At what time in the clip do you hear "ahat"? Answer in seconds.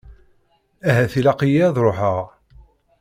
0.89-1.13